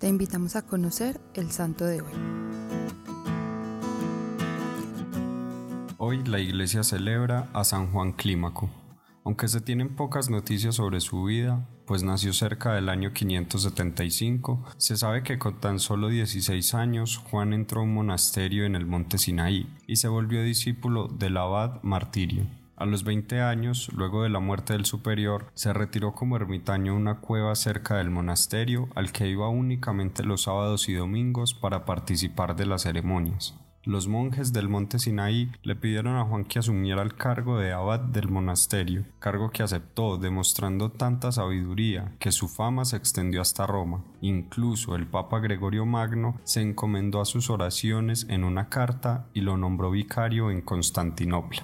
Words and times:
Te 0.00 0.08
invitamos 0.08 0.56
a 0.56 0.62
conocer 0.62 1.20
el 1.34 1.50
santo 1.50 1.84
de 1.84 2.00
hoy. 2.00 2.12
Hoy 5.98 6.24
la 6.24 6.38
iglesia 6.38 6.82
celebra 6.84 7.50
a 7.52 7.64
San 7.64 7.92
Juan 7.92 8.14
Clímaco. 8.14 8.70
Aunque 9.26 9.46
se 9.46 9.60
tienen 9.60 9.94
pocas 9.96 10.30
noticias 10.30 10.76
sobre 10.76 11.02
su 11.02 11.24
vida, 11.24 11.68
pues 11.84 12.02
nació 12.02 12.32
cerca 12.32 12.72
del 12.72 12.88
año 12.88 13.12
575, 13.12 14.64
se 14.78 14.96
sabe 14.96 15.22
que 15.22 15.38
con 15.38 15.60
tan 15.60 15.78
solo 15.78 16.08
16 16.08 16.72
años 16.72 17.18
Juan 17.18 17.52
entró 17.52 17.82
a 17.82 17.84
un 17.84 17.92
monasterio 17.92 18.64
en 18.64 18.76
el 18.76 18.86
monte 18.86 19.18
Sinaí 19.18 19.68
y 19.86 19.96
se 19.96 20.08
volvió 20.08 20.42
discípulo 20.42 21.08
del 21.08 21.36
abad 21.36 21.82
Martirio. 21.82 22.46
A 22.80 22.86
los 22.86 23.04
20 23.04 23.42
años, 23.42 23.90
luego 23.92 24.22
de 24.22 24.30
la 24.30 24.40
muerte 24.40 24.72
del 24.72 24.86
superior, 24.86 25.50
se 25.52 25.74
retiró 25.74 26.14
como 26.14 26.36
ermitaño 26.36 26.94
a 26.94 26.96
una 26.96 27.20
cueva 27.20 27.54
cerca 27.54 27.98
del 27.98 28.08
monasterio 28.08 28.88
al 28.94 29.12
que 29.12 29.28
iba 29.28 29.50
únicamente 29.50 30.24
los 30.24 30.44
sábados 30.44 30.88
y 30.88 30.94
domingos 30.94 31.52
para 31.52 31.84
participar 31.84 32.56
de 32.56 32.64
las 32.64 32.84
ceremonias. 32.84 33.54
Los 33.84 34.08
monjes 34.08 34.54
del 34.54 34.70
monte 34.70 34.98
Sinaí 34.98 35.52
le 35.62 35.76
pidieron 35.76 36.16
a 36.16 36.24
Juan 36.24 36.46
que 36.46 36.58
asumiera 36.58 37.02
el 37.02 37.16
cargo 37.16 37.58
de 37.58 37.70
abad 37.72 38.00
del 38.00 38.30
monasterio, 38.30 39.04
cargo 39.18 39.50
que 39.50 39.62
aceptó 39.62 40.16
demostrando 40.16 40.90
tanta 40.90 41.32
sabiduría 41.32 42.14
que 42.18 42.32
su 42.32 42.48
fama 42.48 42.86
se 42.86 42.96
extendió 42.96 43.42
hasta 43.42 43.66
Roma. 43.66 44.04
Incluso 44.22 44.96
el 44.96 45.06
Papa 45.06 45.40
Gregorio 45.40 45.84
Magno 45.84 46.40
se 46.44 46.62
encomendó 46.62 47.20
a 47.20 47.26
sus 47.26 47.50
oraciones 47.50 48.24
en 48.30 48.42
una 48.42 48.70
carta 48.70 49.26
y 49.34 49.42
lo 49.42 49.58
nombró 49.58 49.90
vicario 49.90 50.50
en 50.50 50.62
Constantinopla. 50.62 51.62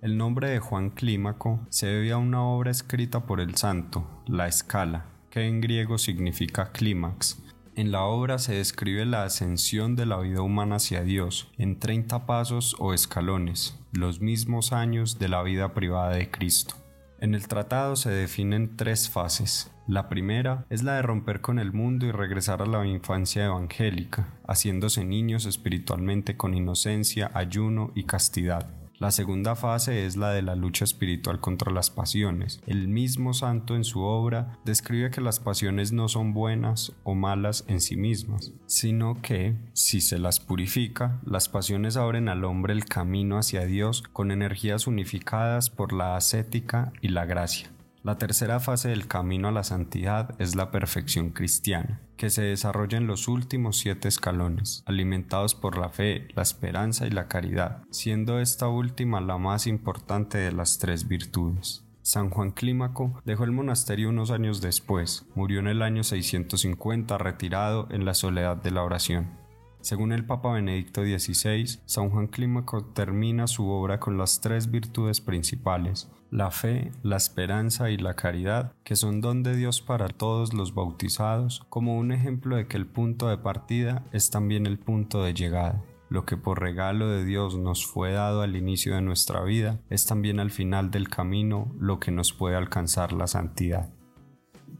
El 0.00 0.16
nombre 0.16 0.48
de 0.48 0.60
Juan 0.60 0.90
Clímaco 0.90 1.58
se 1.70 1.88
debe 1.88 2.12
a 2.12 2.18
una 2.18 2.44
obra 2.44 2.70
escrita 2.70 3.26
por 3.26 3.40
el 3.40 3.56
santo, 3.56 4.22
La 4.28 4.46
Escala, 4.46 5.06
que 5.28 5.48
en 5.48 5.60
griego 5.60 5.98
significa 5.98 6.70
clímax. 6.70 7.42
En 7.74 7.90
la 7.90 8.04
obra 8.04 8.38
se 8.38 8.54
describe 8.54 9.04
la 9.06 9.24
ascensión 9.24 9.96
de 9.96 10.06
la 10.06 10.18
vida 10.18 10.40
humana 10.40 10.76
hacia 10.76 11.02
Dios 11.02 11.50
en 11.58 11.80
30 11.80 12.26
pasos 12.26 12.76
o 12.78 12.94
escalones, 12.94 13.76
los 13.90 14.20
mismos 14.20 14.72
años 14.72 15.18
de 15.18 15.28
la 15.28 15.42
vida 15.42 15.74
privada 15.74 16.10
de 16.10 16.30
Cristo. 16.30 16.76
En 17.20 17.34
el 17.34 17.48
tratado 17.48 17.96
se 17.96 18.10
definen 18.10 18.76
tres 18.76 19.10
fases. 19.10 19.72
La 19.88 20.08
primera 20.08 20.64
es 20.70 20.84
la 20.84 20.94
de 20.94 21.02
romper 21.02 21.40
con 21.40 21.58
el 21.58 21.72
mundo 21.72 22.06
y 22.06 22.12
regresar 22.12 22.62
a 22.62 22.66
la 22.66 22.86
infancia 22.86 23.46
evangélica, 23.46 24.28
haciéndose 24.46 25.04
niños 25.04 25.44
espiritualmente 25.44 26.36
con 26.36 26.54
inocencia, 26.54 27.32
ayuno 27.34 27.90
y 27.96 28.04
castidad. 28.04 28.78
La 28.98 29.12
segunda 29.12 29.54
fase 29.54 30.06
es 30.06 30.16
la 30.16 30.30
de 30.30 30.42
la 30.42 30.56
lucha 30.56 30.84
espiritual 30.84 31.40
contra 31.40 31.70
las 31.70 31.88
pasiones. 31.88 32.60
El 32.66 32.88
mismo 32.88 33.32
santo 33.32 33.76
en 33.76 33.84
su 33.84 34.00
obra 34.00 34.58
describe 34.64 35.12
que 35.12 35.20
las 35.20 35.38
pasiones 35.38 35.92
no 35.92 36.08
son 36.08 36.34
buenas 36.34 36.92
o 37.04 37.14
malas 37.14 37.64
en 37.68 37.80
sí 37.80 37.96
mismas, 37.96 38.52
sino 38.66 39.22
que, 39.22 39.54
si 39.72 40.00
se 40.00 40.18
las 40.18 40.40
purifica, 40.40 41.20
las 41.24 41.48
pasiones 41.48 41.96
abren 41.96 42.28
al 42.28 42.44
hombre 42.44 42.72
el 42.72 42.86
camino 42.86 43.38
hacia 43.38 43.66
Dios 43.66 44.02
con 44.02 44.32
energías 44.32 44.88
unificadas 44.88 45.70
por 45.70 45.92
la 45.92 46.16
ascética 46.16 46.92
y 47.00 47.08
la 47.08 47.24
gracia. 47.24 47.70
La 48.08 48.16
tercera 48.16 48.58
fase 48.58 48.88
del 48.88 49.06
camino 49.06 49.48
a 49.48 49.52
la 49.52 49.62
santidad 49.62 50.34
es 50.40 50.56
la 50.56 50.70
perfección 50.70 51.28
cristiana, 51.28 52.00
que 52.16 52.30
se 52.30 52.40
desarrolla 52.40 52.96
en 52.96 53.06
los 53.06 53.28
últimos 53.28 53.76
siete 53.76 54.08
escalones, 54.08 54.82
alimentados 54.86 55.54
por 55.54 55.76
la 55.76 55.90
fe, 55.90 56.26
la 56.34 56.40
esperanza 56.40 57.06
y 57.06 57.10
la 57.10 57.28
caridad, 57.28 57.82
siendo 57.90 58.40
esta 58.40 58.66
última 58.66 59.20
la 59.20 59.36
más 59.36 59.66
importante 59.66 60.38
de 60.38 60.52
las 60.52 60.78
tres 60.78 61.06
virtudes. 61.06 61.84
San 62.00 62.30
Juan 62.30 62.52
Clímaco 62.52 63.20
dejó 63.26 63.44
el 63.44 63.52
monasterio 63.52 64.08
unos 64.08 64.30
años 64.30 64.62
después, 64.62 65.26
murió 65.34 65.60
en 65.60 65.66
el 65.66 65.82
año 65.82 66.02
650 66.02 67.18
retirado 67.18 67.88
en 67.90 68.06
la 68.06 68.14
soledad 68.14 68.56
de 68.56 68.70
la 68.70 68.84
oración. 68.84 69.47
Según 69.80 70.12
el 70.12 70.26
Papa 70.26 70.52
Benedicto 70.52 71.02
XVI, 71.02 71.80
San 71.86 72.10
Juan 72.10 72.26
Clímaco 72.26 72.84
termina 72.84 73.46
su 73.46 73.68
obra 73.68 74.00
con 74.00 74.18
las 74.18 74.40
tres 74.40 74.70
virtudes 74.70 75.20
principales, 75.20 76.10
la 76.30 76.50
fe, 76.50 76.90
la 77.02 77.16
esperanza 77.16 77.90
y 77.90 77.96
la 77.96 78.14
caridad, 78.14 78.72
que 78.84 78.96
son 78.96 79.20
don 79.20 79.42
de 79.42 79.56
Dios 79.56 79.80
para 79.80 80.08
todos 80.08 80.52
los 80.52 80.74
bautizados, 80.74 81.64
como 81.68 81.96
un 81.96 82.12
ejemplo 82.12 82.56
de 82.56 82.66
que 82.66 82.76
el 82.76 82.86
punto 82.86 83.28
de 83.28 83.38
partida 83.38 84.04
es 84.12 84.30
también 84.30 84.66
el 84.66 84.78
punto 84.78 85.22
de 85.22 85.32
llegada. 85.32 85.82
Lo 86.10 86.24
que 86.24 86.36
por 86.36 86.60
regalo 86.60 87.08
de 87.08 87.24
Dios 87.24 87.56
nos 87.58 87.86
fue 87.86 88.12
dado 88.12 88.42
al 88.42 88.56
inicio 88.56 88.94
de 88.94 89.02
nuestra 89.02 89.42
vida 89.42 89.80
es 89.90 90.06
también 90.06 90.40
al 90.40 90.50
final 90.50 90.90
del 90.90 91.08
camino 91.08 91.72
lo 91.78 92.00
que 92.00 92.10
nos 92.10 92.32
puede 92.32 92.56
alcanzar 92.56 93.12
la 93.12 93.26
santidad. 93.26 93.90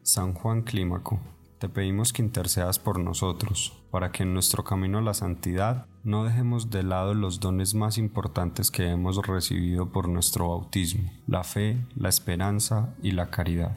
San 0.03 0.33
Juan 0.33 0.63
Clímaco 0.63 1.21
te 1.59 1.69
pedimos 1.69 2.13
que 2.13 2.23
intercedas 2.23 2.79
por 2.79 2.99
nosotros, 3.01 3.77
para 3.91 4.13
que 4.13 4.23
en 4.23 4.33
nuestro 4.33 4.65
camino 4.65 4.99
a 4.99 5.03
la 5.03 5.15
santidad 5.15 5.87
no 6.05 6.25
dejemos 6.25 6.71
de 6.71 6.83
lado 6.83 7.15
los 7.15 7.41
dones 7.41 7.75
más 7.75 7.99
importantes 7.99 8.71
que 8.71 8.89
hemos 8.89 9.17
recibido 9.27 9.91
por 9.91 10.09
nuestro 10.09 10.49
bautismo, 10.49 11.11
la 11.27 11.45
fe, 11.45 11.85
la 11.97 12.09
esperanza 12.09 12.95
y 13.03 13.11
la 13.11 13.31
caridad. 13.31 13.77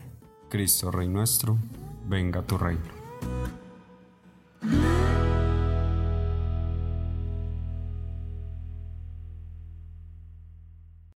Cristo 0.49 0.91
Rey 0.91 1.07
nuestro, 1.07 1.57
venga 2.07 2.43
tu 2.43 2.57
reino. 2.57 3.00